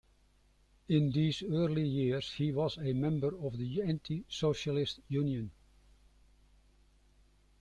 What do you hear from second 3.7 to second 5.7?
Anti-Socialist Union.